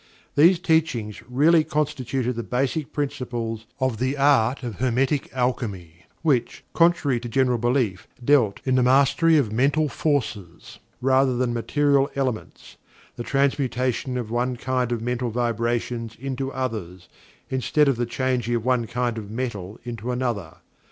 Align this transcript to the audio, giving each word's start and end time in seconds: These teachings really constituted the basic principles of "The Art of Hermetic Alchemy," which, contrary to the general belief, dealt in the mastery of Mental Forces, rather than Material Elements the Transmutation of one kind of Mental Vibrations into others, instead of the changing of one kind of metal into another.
These 0.33 0.57
teachings 0.57 1.21
really 1.29 1.63
constituted 1.63 2.33
the 2.35 2.41
basic 2.41 2.91
principles 2.91 3.67
of 3.79 3.99
"The 3.99 4.17
Art 4.17 4.63
of 4.63 4.77
Hermetic 4.79 5.29
Alchemy," 5.31 6.07
which, 6.23 6.63
contrary 6.73 7.19
to 7.19 7.27
the 7.27 7.31
general 7.31 7.59
belief, 7.59 8.07
dealt 8.25 8.61
in 8.65 8.73
the 8.73 8.81
mastery 8.81 9.37
of 9.37 9.51
Mental 9.53 9.87
Forces, 9.89 10.79
rather 11.01 11.37
than 11.37 11.53
Material 11.53 12.09
Elements 12.15 12.77
the 13.15 13.21
Transmutation 13.21 14.17
of 14.17 14.31
one 14.31 14.55
kind 14.57 14.91
of 14.91 15.03
Mental 15.03 15.29
Vibrations 15.29 16.15
into 16.19 16.51
others, 16.51 17.07
instead 17.51 17.87
of 17.87 17.97
the 17.97 18.07
changing 18.07 18.55
of 18.55 18.65
one 18.65 18.87
kind 18.87 19.19
of 19.19 19.29
metal 19.29 19.79
into 19.83 20.09
another. 20.11 20.55